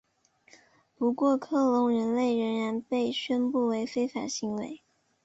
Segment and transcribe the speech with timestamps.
[0.97, 4.81] 不过克隆人类仍然被宣布为非法行为。